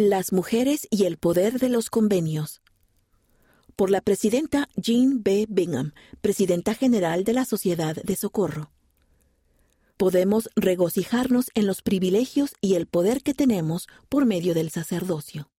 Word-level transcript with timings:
Las 0.00 0.32
mujeres 0.32 0.86
y 0.92 1.06
el 1.06 1.16
poder 1.16 1.58
de 1.58 1.68
los 1.68 1.90
convenios. 1.90 2.62
Por 3.74 3.90
la 3.90 4.00
presidenta 4.00 4.68
Jean 4.76 5.24
B. 5.24 5.46
Bingham, 5.48 5.92
presidenta 6.20 6.76
general 6.76 7.24
de 7.24 7.32
la 7.32 7.44
Sociedad 7.44 7.96
de 7.96 8.14
Socorro. 8.14 8.70
Podemos 9.96 10.50
regocijarnos 10.54 11.50
en 11.54 11.66
los 11.66 11.82
privilegios 11.82 12.54
y 12.60 12.74
el 12.74 12.86
poder 12.86 13.24
que 13.24 13.34
tenemos 13.34 13.88
por 14.08 14.24
medio 14.24 14.54
del 14.54 14.70
sacerdocio. 14.70 15.50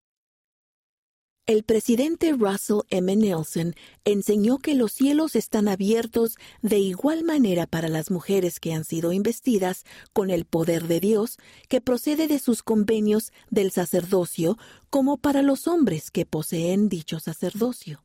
El 1.50 1.64
presidente 1.64 2.32
Russell 2.34 2.82
M. 2.92 3.16
Nelson 3.16 3.74
enseñó 4.06 4.60
que 4.60 4.76
los 4.76 4.92
cielos 4.92 5.36
están 5.36 5.68
abiertos 5.68 6.36
de 6.62 6.78
igual 6.78 7.24
manera 7.24 7.66
para 7.66 7.88
las 7.88 8.12
mujeres 8.12 8.60
que 8.60 8.72
han 8.72 8.84
sido 8.84 9.14
investidas 9.14 9.84
con 10.14 10.30
el 10.30 10.46
poder 10.46 10.84
de 10.84 11.00
Dios 11.00 11.40
que 11.68 11.82
procede 11.82 12.28
de 12.28 12.38
sus 12.38 12.62
convenios 12.62 13.32
del 13.50 13.72
sacerdocio 13.72 14.60
como 14.92 15.18
para 15.18 15.42
los 15.42 15.68
hombres 15.68 16.12
que 16.12 16.24
poseen 16.24 16.88
dicho 16.88 17.20
sacerdocio. 17.20 18.04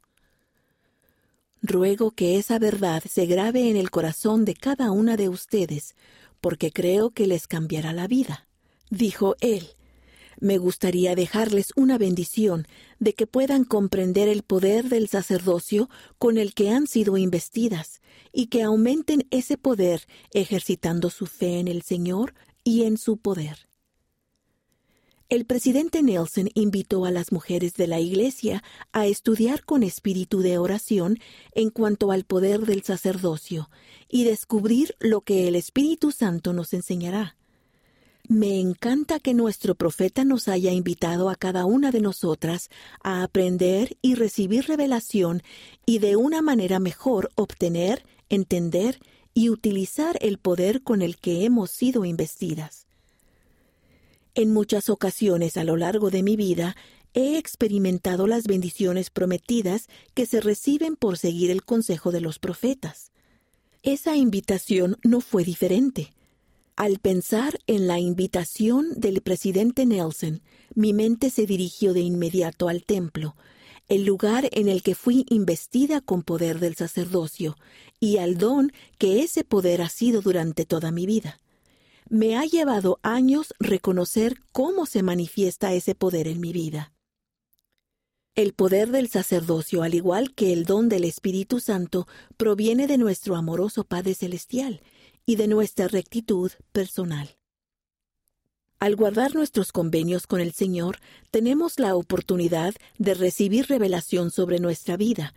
Ruego 1.60 2.12
que 2.12 2.38
esa 2.38 2.58
verdad 2.58 3.02
se 3.06 3.26
grabe 3.26 3.68
en 3.68 3.76
el 3.76 3.90
corazón 3.90 4.46
de 4.46 4.54
cada 4.54 4.90
una 4.90 5.18
de 5.18 5.28
ustedes, 5.28 5.96
porque 6.40 6.72
creo 6.72 7.10
que 7.10 7.26
les 7.26 7.46
cambiará 7.46 7.92
la 7.92 8.06
vida, 8.06 8.48
dijo 8.88 9.36
él 9.40 9.68
me 10.40 10.58
gustaría 10.58 11.14
dejarles 11.14 11.72
una 11.76 11.98
bendición 11.98 12.66
de 12.98 13.14
que 13.14 13.26
puedan 13.26 13.64
comprender 13.64 14.28
el 14.28 14.42
poder 14.42 14.88
del 14.88 15.08
sacerdocio 15.08 15.88
con 16.18 16.38
el 16.38 16.54
que 16.54 16.70
han 16.70 16.86
sido 16.86 17.16
investidas 17.16 18.00
y 18.32 18.46
que 18.46 18.62
aumenten 18.62 19.26
ese 19.30 19.56
poder 19.56 20.06
ejercitando 20.32 21.10
su 21.10 21.26
fe 21.26 21.58
en 21.58 21.68
el 21.68 21.82
Señor 21.82 22.34
y 22.64 22.84
en 22.84 22.98
su 22.98 23.16
poder. 23.16 23.68
El 25.30 25.46
presidente 25.46 26.02
Nelson 26.02 26.50
invitó 26.54 27.06
a 27.06 27.10
las 27.10 27.32
mujeres 27.32 27.74
de 27.74 27.86
la 27.86 27.98
Iglesia 27.98 28.62
a 28.92 29.06
estudiar 29.06 29.64
con 29.64 29.82
espíritu 29.82 30.41
de 30.41 30.58
oración 30.58 31.19
en 31.52 31.70
cuanto 31.70 32.12
al 32.12 32.24
poder 32.24 32.60
del 32.66 32.82
sacerdocio 32.82 33.70
y 34.08 34.24
descubrir 34.24 34.94
lo 35.00 35.22
que 35.22 35.48
el 35.48 35.56
Espíritu 35.56 36.12
Santo 36.12 36.52
nos 36.52 36.74
enseñará. 36.74 37.36
Me 38.27 38.58
encanta 38.58 39.20
que 39.20 39.34
nuestro 39.34 39.75
profeta 39.75 40.25
nos 40.25 40.48
haya 40.48 40.72
invitado 40.72 41.28
a 41.28 41.36
cada 41.36 41.67
una 41.67 41.91
de 41.91 42.00
nosotras 42.00 42.70
a 43.03 43.22
aprender 43.22 43.98
y 44.00 44.14
recibir 44.14 44.64
revelación 44.66 45.42
y 45.84 45.98
de 45.98 46.16
una 46.16 46.41
manera 46.41 46.78
mejor 46.78 47.31
obtener, 47.34 48.03
entender 48.31 48.98
y 49.34 49.50
utilizar 49.50 50.16
el 50.22 50.39
poder 50.39 50.83
con 50.83 51.03
el 51.03 51.19
que 51.19 51.44
hemos 51.44 51.70
sido 51.70 52.06
investidas. 52.06 52.86
En 54.34 54.55
muchas 54.55 54.88
ocasiones 54.88 55.59
a 55.59 55.64
lo 55.64 55.77
largo 55.77 56.11
de 56.11 56.22
mi 56.22 56.36
vida 56.36 56.77
he 57.12 57.36
experimentado 57.36 58.27
las 58.27 58.44
bendiciones 58.44 59.11
prometidas 59.11 59.86
que 60.14 60.25
se 60.25 60.41
reciben 60.41 60.97
por 60.97 61.19
seguir 61.19 61.50
el 61.50 61.62
consejo 61.62 62.11
de 62.11 62.22
los 62.22 62.38
profetas. 62.38 63.12
Esa 63.83 64.16
invitación 64.16 64.97
no 65.05 65.20
fue 65.20 65.44
diferente. 65.44 66.14
Al 66.77 66.98
pensar 66.98 67.61
en 67.69 67.86
la 67.86 68.00
invitación 68.00 68.94
del 68.97 69.20
presidente 69.20 69.86
Nelson, 69.86 70.42
mi 70.75 70.92
mente 70.92 71.31
se 71.31 71.47
dirigió 71.47 71.92
de 71.92 72.00
inmediato 72.00 72.69
al 72.69 72.84
templo, 72.84 73.36
el 73.86 74.05
lugar 74.05 74.48
en 74.50 74.66
el 74.66 74.83
que 74.83 74.97
fui 74.97 75.25
investida 75.28 76.00
con 76.00 76.25
poder 76.25 76.58
del 76.58 76.75
sacerdocio, 76.75 77.56
y 78.00 78.16
al 78.16 78.39
don 78.39 78.72
que 78.98 79.22
ese 79.22 79.44
poder 79.44 79.83
ha 79.83 79.89
sido 79.89 80.20
durante 80.20 80.64
toda 80.64 80.91
mi 80.91 81.06
vida. 81.06 81.41
Me 82.08 82.36
ha 82.36 82.44
llevado 82.44 82.98
años 83.03 83.55
reconocer 83.61 84.41
cómo 84.50 84.84
se 84.84 85.05
manifiesta 85.05 85.72
ese 85.75 85.94
poder 85.94 86.27
en 86.27 86.41
mi 86.41 86.53
vida. 86.53 86.92
El 88.34 88.53
poder 88.53 88.91
del 88.91 89.09
sacerdocio, 89.09 89.84
al 89.84 89.94
igual 89.94 90.34
que 90.34 90.53
el 90.53 90.64
don 90.64 90.88
del 90.88 91.05
Espíritu 91.05 91.61
Santo, 91.61 92.09
proviene 92.36 92.88
de 92.88 92.98
nuestro 92.98 93.36
amoroso 93.36 93.84
Padre 93.84 94.15
Celestial, 94.15 94.82
y 95.26 95.36
de 95.36 95.48
nuestra 95.48 95.88
rectitud 95.88 96.50
personal. 96.72 97.36
Al 98.78 98.96
guardar 98.96 99.34
nuestros 99.34 99.72
convenios 99.72 100.26
con 100.26 100.40
el 100.40 100.52
Señor, 100.52 100.98
tenemos 101.30 101.78
la 101.78 101.96
oportunidad 101.96 102.74
de 102.98 103.14
recibir 103.14 103.66
revelación 103.66 104.30
sobre 104.30 104.58
nuestra 104.58 104.96
vida, 104.96 105.34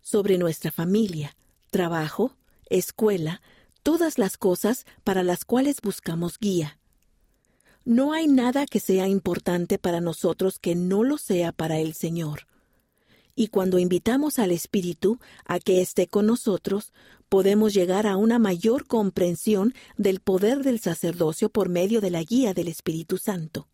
sobre 0.00 0.36
nuestra 0.38 0.72
familia, 0.72 1.36
trabajo, 1.70 2.36
escuela, 2.68 3.40
todas 3.82 4.18
las 4.18 4.36
cosas 4.36 4.84
para 5.04 5.22
las 5.22 5.44
cuales 5.44 5.80
buscamos 5.80 6.38
guía. 6.38 6.78
No 7.84 8.12
hay 8.12 8.26
nada 8.26 8.66
que 8.66 8.80
sea 8.80 9.08
importante 9.08 9.78
para 9.78 10.00
nosotros 10.00 10.58
que 10.58 10.74
no 10.74 11.04
lo 11.04 11.18
sea 11.18 11.52
para 11.52 11.78
el 11.78 11.94
Señor. 11.94 12.46
Y 13.34 13.48
cuando 13.48 13.78
invitamos 13.78 14.38
al 14.38 14.50
Espíritu 14.50 15.18
a 15.44 15.58
que 15.58 15.80
esté 15.80 16.06
con 16.06 16.26
nosotros, 16.26 16.92
podemos 17.28 17.72
llegar 17.72 18.06
a 18.06 18.16
una 18.16 18.38
mayor 18.38 18.86
comprensión 18.86 19.74
del 19.96 20.20
poder 20.20 20.62
del 20.62 20.80
sacerdocio 20.80 21.48
por 21.48 21.68
medio 21.68 22.00
de 22.00 22.10
la 22.10 22.22
guía 22.22 22.52
del 22.52 22.68
Espíritu 22.68 23.16
Santo. 23.16 23.68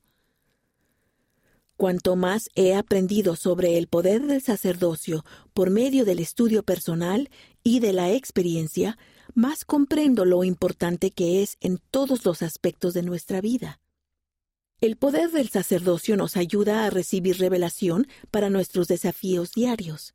Cuanto 1.76 2.16
más 2.16 2.50
he 2.56 2.74
aprendido 2.74 3.36
sobre 3.36 3.78
el 3.78 3.86
poder 3.86 4.26
del 4.26 4.42
sacerdocio 4.42 5.24
por 5.54 5.70
medio 5.70 6.04
del 6.04 6.18
estudio 6.18 6.64
personal 6.64 7.30
y 7.62 7.78
de 7.78 7.92
la 7.92 8.12
experiencia, 8.12 8.98
más 9.34 9.64
comprendo 9.64 10.24
lo 10.24 10.42
importante 10.42 11.12
que 11.12 11.42
es 11.42 11.56
en 11.60 11.78
todos 11.90 12.24
los 12.24 12.42
aspectos 12.42 12.94
de 12.94 13.02
nuestra 13.02 13.40
vida. 13.40 13.80
El 14.80 14.96
poder 14.96 15.30
del 15.30 15.48
sacerdocio 15.48 16.16
nos 16.16 16.36
ayuda 16.36 16.84
a 16.84 16.90
recibir 16.90 17.38
revelación 17.38 18.06
para 18.30 18.48
nuestros 18.48 18.86
desafíos 18.88 19.52
diarios 19.52 20.14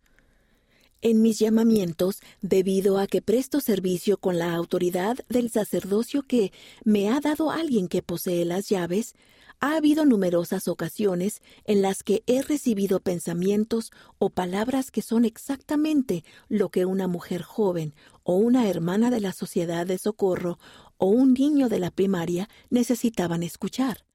en 1.03 1.21
mis 1.21 1.37
llamamientos 1.37 2.21
debido 2.41 2.97
a 2.97 3.07
que 3.07 3.21
presto 3.21 3.59
servicio 3.59 4.17
con 4.17 4.39
la 4.39 4.55
autoridad 4.55 5.17
del 5.27 5.51
sacerdocio 5.51 6.23
que 6.23 6.51
me 6.85 7.09
ha 7.09 7.19
dado 7.19 7.51
alguien 7.51 7.89
que 7.89 8.01
posee 8.01 8.45
las 8.45 8.69
llaves, 8.69 9.13
ha 9.59 9.75
habido 9.75 10.05
numerosas 10.05 10.69
ocasiones 10.69 11.41
en 11.65 11.81
las 11.81 12.03
que 12.03 12.23
he 12.25 12.41
recibido 12.41 13.01
pensamientos 13.01 13.91
o 14.17 14.29
palabras 14.29 14.91
que 14.91 15.01
son 15.01 15.25
exactamente 15.25 16.23
lo 16.47 16.69
que 16.69 16.85
una 16.85 17.07
mujer 17.07 17.41
joven 17.41 17.93
o 18.23 18.35
una 18.35 18.69
hermana 18.69 19.11
de 19.11 19.19
la 19.19 19.33
sociedad 19.33 19.85
de 19.85 19.97
socorro 19.97 20.57
o 20.97 21.07
un 21.07 21.33
niño 21.33 21.67
de 21.67 21.79
la 21.79 21.91
primaria 21.91 22.47
necesitaban 22.69 23.43
escuchar. 23.43 24.05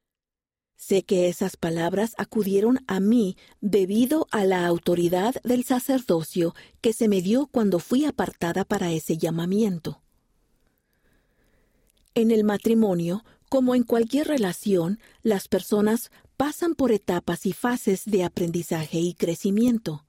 Sé 0.79 1.03
que 1.03 1.29
esas 1.29 1.57
palabras 1.57 2.15
acudieron 2.19 2.79
a 2.87 3.01
mí 3.01 3.37
debido 3.61 4.29
a 4.31 4.45
la 4.45 4.65
autoridad 4.65 5.35
del 5.43 5.65
sacerdocio 5.65 6.55
que 6.81 6.93
se 6.93 7.09
me 7.09 7.21
dio 7.21 7.49
cuando 7.49 7.81
fui 7.81 8.05
apartada 8.05 8.65
para 8.65 8.93
ese 8.93 9.19
llamamiento. 9.19 10.01
En 12.15 12.31
el 12.31 12.45
matrimonio, 12.45 13.25
como 13.49 13.75
en 13.75 13.83
cualquier 13.83 14.29
relación, 14.29 15.01
las 15.25 15.49
personas 15.49 16.13
pasan 16.37 16.77
por 16.77 16.93
etapas 16.93 17.45
y 17.45 17.53
fases 17.53 18.05
de 18.05 18.23
aprendizaje 18.23 19.01
y 19.01 19.15
crecimiento. 19.15 20.05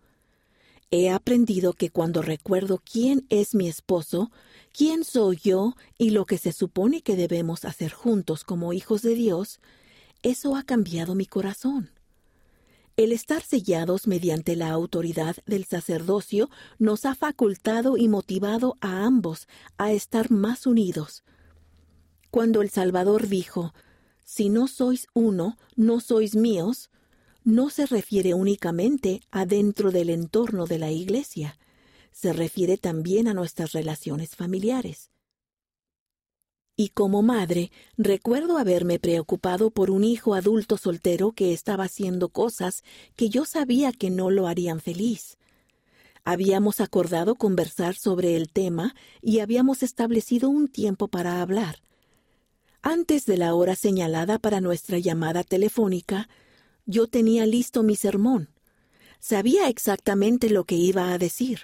He 0.92 1.10
aprendido 1.10 1.74
que 1.74 1.90
cuando 1.90 2.22
recuerdo 2.22 2.80
quién 2.80 3.26
es 3.30 3.56
mi 3.56 3.68
esposo, 3.68 4.32
quién 4.72 5.04
soy 5.04 5.40
yo 5.44 5.76
y 5.98 6.12
lo 6.12 6.26
que 6.26 6.38
se 6.38 6.52
supone 6.52 7.02
que 7.02 7.16
debemos 7.16 7.66
hacer 7.66 7.92
juntos 7.92 8.44
como 8.44 8.72
hijos 8.72 9.02
de 9.02 9.16
Dios, 9.16 9.60
eso 10.24 10.56
ha 10.56 10.64
cambiado 10.64 11.16
mi 11.16 11.26
corazón. 11.26 11.92
El 12.98 13.14
estar 13.14 13.42
sellados 13.42 14.08
mediante 14.08 14.58
la 14.58 14.72
autoridad 14.72 15.38
del 15.46 15.64
sacerdocio 15.64 16.50
nos 16.80 17.06
ha 17.06 17.16
facultado 17.16 17.96
y 17.96 18.10
motivado 18.10 18.76
a 18.82 19.06
ambos 19.06 19.48
a 19.78 19.94
estar 19.94 20.32
más 20.32 20.68
unidos. 20.68 21.24
Cuando 22.30 22.62
el 22.62 22.70
Salvador 22.70 23.28
dijo, 23.30 23.74
Si 24.26 24.50
no 24.50 24.68
sois 24.68 25.08
uno, 25.14 25.58
no 25.78 26.02
sois 26.02 26.36
míos, 26.36 26.90
no 27.46 27.70
se 27.70 27.86
refiere 27.86 28.34
únicamente 28.34 29.22
a 29.32 29.46
dentro 29.46 29.92
del 29.92 30.10
entorno 30.10 30.66
de 30.66 30.78
la 30.78 30.92
Iglesia, 30.92 31.58
se 32.12 32.34
refiere 32.34 32.78
también 32.78 33.30
a 33.30 33.34
nuestras 33.34 33.72
relaciones 33.72 34.36
familiares. 34.36 35.10
Y 36.82 36.92
como 36.92 37.22
madre, 37.22 37.74
recuerdo 37.98 38.58
haberme 38.58 39.00
preocupado 39.00 39.70
por 39.70 39.92
un 39.92 40.06
hijo 40.06 40.34
adulto 40.34 40.78
soltero 40.78 41.34
que 41.34 41.52
estaba 41.52 41.84
haciendo 41.84 42.30
cosas 42.30 42.86
que 43.18 43.28
yo 43.28 43.44
sabía 43.44 43.92
que 43.92 44.10
no 44.10 44.32
lo 44.32 44.48
harían 44.48 44.80
feliz. 44.80 45.38
Habíamos 46.24 46.80
acordado 46.80 47.36
conversar 47.36 47.96
sobre 47.96 48.38
el 48.38 48.48
tema 48.48 48.96
y 49.22 49.40
habíamos 49.40 49.84
establecido 49.84 50.50
un 50.50 50.70
tiempo 50.70 51.10
para 51.10 51.42
hablar. 51.42 51.82
Antes 52.82 53.26
de 53.26 53.36
la 53.36 53.56
hora 53.56 53.76
señalada 53.76 54.40
para 54.40 54.62
nuestra 54.62 55.00
llamada 55.00 55.44
telefónica, 55.44 56.30
yo 56.86 57.08
tenía 57.08 57.46
listo 57.46 57.84
mi 57.84 57.98
sermón. 57.98 58.52
Sabía 59.20 59.68
exactamente 59.68 60.50
lo 60.50 60.64
que 60.64 60.76
iba 60.76 61.12
a 61.12 61.18
decir. 61.18 61.64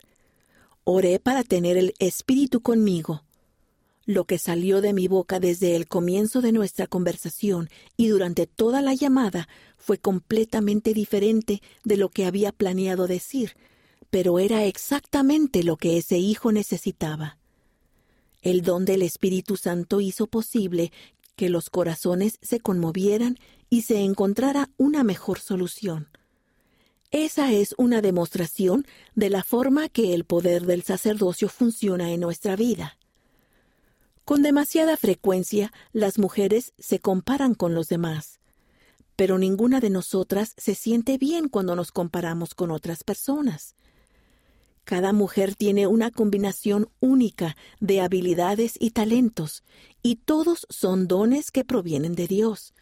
Oré 0.83 1.19
para 1.19 1.43
tener 1.43 1.77
el 1.77 1.93
Espíritu 1.99 2.59
conmigo 2.59 3.24
Lo 4.05 4.25
que 4.25 4.37
salió 4.37 4.81
de 4.81 4.93
mi 4.93 5.07
boca 5.07 5.39
desde 5.39 5.75
el 5.75 5.87
comienzo 5.87 6.41
de 6.41 6.51
nuestra 6.51 6.85
conversación 6.85 7.69
y 7.97 8.07
durante 8.07 8.45
toda 8.45 8.81
la 8.81 8.93
llamada 8.93 9.47
fue 9.77 9.97
completamente 9.97 10.93
diferente 10.93 11.61
de 11.83 11.97
lo 11.97 12.09
que 12.09 12.25
había 12.25 12.51
planeado 12.51 13.07
decir, 13.07 13.55
pero 14.11 14.37
era 14.37 14.63
exactamente 14.65 15.63
lo 15.63 15.77
que 15.77 15.97
ese 15.97 16.19
hijo 16.19 16.51
necesitaba. 16.51 17.39
El 18.43 18.61
don 18.61 18.85
del 18.85 19.01
Espíritu 19.01 19.57
Santo 19.57 20.01
hizo 20.01 20.27
posible 20.27 20.91
que 21.35 21.49
los 21.49 21.71
corazones 21.71 22.37
se 22.43 22.59
conmovieran 22.59 23.39
y 23.71 23.81
se 23.81 24.01
encontrara 24.01 24.69
una 24.77 25.03
mejor 25.03 25.39
solución. 25.39 26.09
Esa 27.09 27.51
es 27.51 27.73
una 27.79 28.01
demostración 28.01 28.85
de 29.15 29.31
la 29.31 29.43
forma 29.43 29.89
que 29.89 30.13
el 30.13 30.25
poder 30.25 30.65
del 30.67 30.83
sacerdocio 30.83 31.49
funciona 31.49 32.11
en 32.11 32.19
nuestra 32.19 32.55
vida. 32.55 32.97
Con 34.25 34.41
demasiada 34.41 34.97
frecuencia 34.97 35.71
las 35.93 36.17
mujeres 36.17 36.73
se 36.79 36.97
comparan 36.97 37.53
con 37.53 37.75
los 37.75 37.89
demás, 37.89 38.39
pero 39.15 39.37
ninguna 39.37 39.79
de 39.79 39.91
nosotras 39.91 40.55
se 40.57 40.73
siente 40.73 41.19
bien 41.19 41.47
cuando 41.47 41.75
nos 41.75 41.91
comparamos 41.91 42.55
con 42.55 42.71
otras 42.71 43.03
personas. 43.03 43.75
Cada 44.83 45.13
mujer 45.13 45.53
tiene 45.53 45.85
una 45.85 46.09
combinación 46.09 46.89
única 46.99 47.55
de 47.79 48.01
habilidades 48.01 48.73
y 48.79 48.91
talentos, 48.91 49.63
y 50.01 50.15
todos 50.15 50.65
son 50.71 51.07
dones 51.07 51.51
que 51.51 51.63
provienen 51.63 52.15
de 52.15 52.25
Dios. 52.25 52.73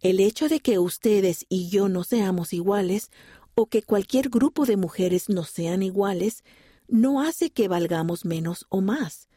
El 0.00 0.18
hecho 0.18 0.48
de 0.48 0.60
que 0.60 0.78
ustedes 0.78 1.44
y 1.50 1.68
yo 1.68 1.90
no 1.90 2.04
seamos 2.04 2.54
iguales, 2.54 3.10
o 3.54 3.66
que 3.66 3.82
cualquier 3.82 4.30
grupo 4.30 4.64
de 4.64 4.78
mujeres 4.78 5.28
no 5.28 5.44
sean 5.44 5.82
iguales, 5.82 6.42
no 6.88 7.20
hace 7.20 7.50
que 7.50 7.68
valgamos 7.68 8.24
menos 8.24 8.64
o 8.70 8.80
más. 8.80 9.28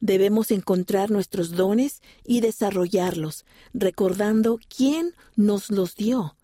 Debemos 0.00 0.50
encontrar 0.50 1.10
nuestros 1.10 1.52
dones 1.52 2.02
y 2.24 2.40
desarrollarlos, 2.40 3.44
recordando 3.74 4.58
quién 4.74 5.14
nos 5.36 5.70
los 5.70 5.94
dio, 5.96 6.36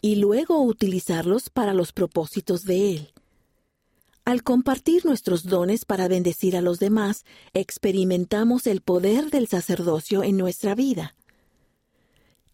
y 0.00 0.16
luego 0.16 0.62
utilizarlos 0.62 1.50
para 1.50 1.74
los 1.74 1.92
propósitos 1.92 2.64
de 2.64 2.90
Él. 2.92 3.12
Al 4.28 4.42
compartir 4.42 5.06
nuestros 5.06 5.44
dones 5.44 5.86
para 5.86 6.06
bendecir 6.06 6.54
a 6.54 6.60
los 6.60 6.78
demás, 6.78 7.24
experimentamos 7.54 8.66
el 8.66 8.82
poder 8.82 9.30
del 9.30 9.48
sacerdocio 9.48 10.22
en 10.22 10.36
nuestra 10.36 10.74
vida. 10.74 11.14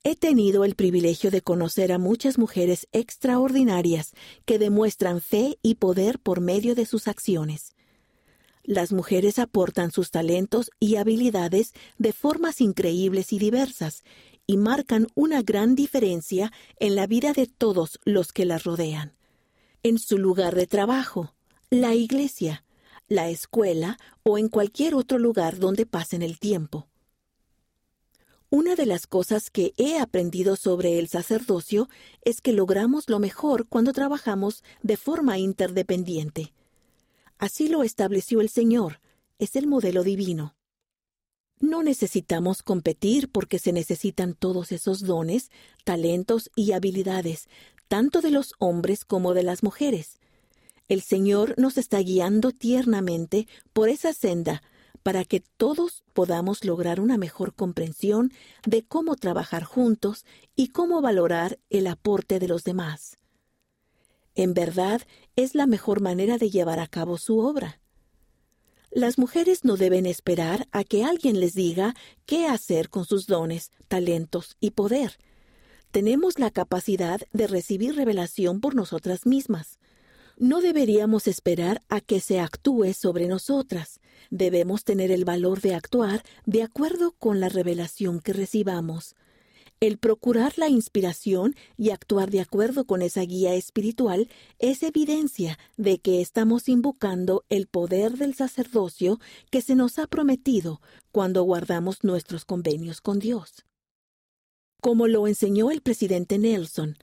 He 0.05 0.15
tenido 0.15 0.65
el 0.65 0.77
privilegio 0.77 1.33
de 1.33 1.41
conocer 1.41 1.91
a 1.91 1.99
muchas 1.99 2.39
mujeres 2.39 2.87
extraordinarias 2.93 4.13
que 4.45 4.61
demuestran 4.61 5.21
fe 5.21 5.59
y 5.63 5.75
poder 5.75 6.21
por 6.21 6.41
medio 6.41 6.77
de 6.77 6.87
sus 6.87 7.09
acciones. 7.09 7.74
Las 8.65 8.93
mujeres 8.93 9.39
aportan 9.39 9.93
sus 9.93 10.11
talentos 10.11 10.71
y 10.81 10.97
habilidades 10.97 11.75
de 11.99 12.15
formas 12.15 12.63
increíbles 12.63 13.33
y 13.35 13.39
diversas, 13.39 14.03
y 14.47 14.57
marcan 14.57 15.07
una 15.15 15.43
gran 15.43 15.75
diferencia 15.75 16.51
en 16.79 16.97
la 16.97 17.07
vida 17.07 17.33
de 17.33 17.47
todos 17.47 18.01
los 18.05 18.33
que 18.33 18.47
las 18.47 18.65
rodean. 18.65 19.15
En 19.83 19.99
su 19.99 20.19
lugar 20.19 20.55
de 20.55 20.67
trabajo, 20.67 21.35
la 21.69 21.95
iglesia, 21.95 22.65
la 23.07 23.29
escuela 23.29 23.99
o 24.23 24.39
en 24.39 24.49
cualquier 24.49 24.95
otro 24.95 25.19
lugar 25.19 25.59
donde 25.59 25.85
pasen 25.85 26.23
el 26.23 26.39
tiempo. 26.39 26.89
Una 28.49 28.77
de 28.77 28.87
las 28.87 29.07
cosas 29.07 29.51
que 29.51 29.75
he 29.77 29.99
aprendido 29.99 30.57
sobre 30.57 30.99
el 30.99 31.09
sacerdocio 31.09 31.89
es 32.23 32.41
que 32.41 32.53
logramos 32.53 33.11
lo 33.11 33.19
mejor 33.19 33.67
cuando 33.67 33.93
trabajamos 33.93 34.63
de 34.83 34.97
forma 34.97 35.39
interdependiente. 35.39 36.55
Así 37.45 37.69
lo 37.69 37.83
estableció 37.83 38.41
el 38.41 38.49
Señor, 38.49 39.01
es 39.39 39.55
el 39.55 39.67
modelo 39.67 40.03
divino. 40.03 40.57
No 41.61 41.83
necesitamos 41.83 42.63
competir 42.63 43.31
porque 43.31 43.59
se 43.59 43.71
necesitan 43.71 44.33
todos 44.33 44.73
esos 44.73 45.03
dones, 45.03 45.51
talentos 45.85 46.51
y 46.57 46.73
habilidades, 46.73 47.51
tanto 47.87 48.23
de 48.23 48.31
los 48.31 48.55
hombres 48.61 49.05
como 49.05 49.35
de 49.35 49.43
las 49.43 49.63
mujeres. 49.63 50.21
El 50.89 51.03
Señor 51.03 51.55
nos 51.59 51.77
está 51.77 51.99
guiando 51.99 52.51
tiernamente 52.51 53.47
por 53.75 53.91
esa 53.91 54.15
senda 54.15 54.63
para 55.03 55.27
que 55.27 55.41
todos 55.41 56.03
podamos 56.15 56.65
lograr 56.65 56.99
una 56.99 57.19
mejor 57.19 57.55
comprensión 57.55 58.33
de 58.67 58.87
cómo 58.87 59.17
trabajar 59.17 59.65
juntos 59.65 60.25
y 60.57 60.69
cómo 60.69 61.03
valorar 61.03 61.59
el 61.69 61.89
aporte 61.89 62.39
de 62.39 62.49
los 62.49 62.65
demás 62.65 63.19
en 64.35 64.55
verdad 64.55 65.03
es 65.37 65.55
la 65.55 65.67
mejor 65.67 66.01
manera 66.01 66.39
de 66.39 66.51
llevar 66.51 66.81
a 66.81 66.87
cabo 66.87 67.19
su 67.19 67.39
obra. 67.39 67.81
Las 68.91 69.19
mujeres 69.19 69.65
no 69.65 69.77
deben 69.77 70.07
esperar 70.07 70.69
a 70.71 70.85
que 70.85 71.05
alguien 71.05 71.41
les 71.41 71.55
diga 71.55 71.97
qué 72.27 72.47
hacer 72.47 72.91
con 72.91 73.05
sus 73.05 73.27
dones, 73.27 73.73
talentos 73.89 74.57
y 74.61 74.71
poder. 74.71 75.19
Tenemos 75.91 76.39
la 76.39 76.51
capacidad 76.51 77.21
de 77.33 77.47
recibir 77.47 77.97
revelación 77.97 78.61
por 78.61 78.75
nosotras 78.75 79.27
mismas. 79.27 79.79
No 80.37 80.61
deberíamos 80.61 81.29
esperar 81.29 81.83
a 81.89 82.01
que 82.01 82.21
se 82.21 82.41
actúe 82.41 82.93
sobre 82.93 83.27
nosotras. 83.27 84.01
Debemos 84.31 84.85
tener 84.85 85.11
el 85.11 85.25
valor 85.25 85.61
de 85.61 85.75
actuar 85.75 86.23
de 86.47 86.63
acuerdo 86.63 87.13
con 87.19 87.41
la 87.41 87.49
revelación 87.49 88.21
que 88.21 88.33
recibamos. 88.33 89.15
El 89.81 89.99
procurar 89.99 90.55
la 90.57 90.69
inspiración 90.69 91.55
y 91.77 91.91
actuar 91.91 92.31
de 92.31 92.41
acuerdo 92.41 92.87
con 92.87 93.03
esa 93.03 93.23
guía 93.23 93.55
espiritual 93.55 94.29
es 94.59 94.83
evidencia 94.83 95.59
de 95.77 95.99
que 95.99 96.21
estamos 96.21 96.69
invocando 96.69 97.45
el 97.49 97.67
poder 97.67 98.13
del 98.13 98.35
sacerdocio 98.35 99.21
que 99.51 99.61
se 99.61 99.75
nos 99.75 99.99
ha 99.99 100.07
prometido 100.07 100.81
cuando 101.13 101.43
guardamos 101.43 102.03
nuestros 102.03 102.45
convenios 102.45 103.01
con 103.01 103.19
Dios. 103.19 103.67
Como 104.81 105.07
lo 105.07 105.27
enseñó 105.27 105.71
el 105.71 105.81
presidente 105.81 106.39
Nelson, 106.39 106.97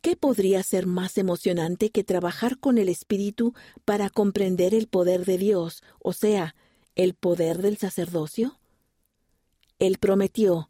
¿qué 0.00 0.16
podría 0.16 0.62
ser 0.62 0.86
más 0.86 1.18
emocionante 1.18 1.90
que 1.90 2.04
trabajar 2.04 2.58
con 2.58 2.78
el 2.78 2.88
Espíritu 2.88 3.54
para 3.84 4.10
comprender 4.10 4.74
el 4.74 4.86
poder 4.86 5.24
de 5.24 5.38
Dios, 5.38 5.82
o 5.98 6.12
sea, 6.12 6.54
el 6.94 7.14
poder 7.14 7.62
del 7.62 7.76
sacerdocio? 7.78 8.58
Él 9.78 9.98
prometió, 9.98 10.68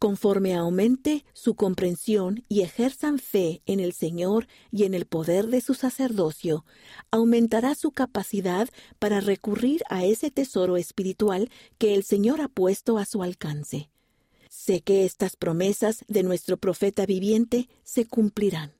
conforme 0.00 0.54
aumente 0.54 1.26
su 1.34 1.54
comprensión 1.54 2.42
y 2.48 2.62
ejerzan 2.62 3.18
fe 3.18 3.60
en 3.66 3.80
el 3.80 3.92
Señor 3.92 4.48
y 4.72 4.84
en 4.84 4.94
el 4.94 5.04
poder 5.04 5.48
de 5.48 5.60
su 5.60 5.74
sacerdocio, 5.74 6.64
aumentará 7.10 7.74
su 7.74 7.92
capacidad 7.92 8.68
para 8.98 9.20
recurrir 9.20 9.82
a 9.90 10.06
ese 10.06 10.30
tesoro 10.30 10.78
espiritual 10.78 11.50
que 11.76 11.94
el 11.94 12.02
Señor 12.02 12.40
ha 12.40 12.48
puesto 12.48 12.96
a 12.96 13.04
su 13.04 13.22
alcance. 13.22 13.90
Sé 14.48 14.80
que 14.80 15.04
estas 15.04 15.36
promesas 15.36 16.02
de 16.08 16.22
nuestro 16.22 16.56
profeta 16.56 17.04
viviente 17.04 17.68
se 17.84 18.06
cumplirán. 18.06 18.79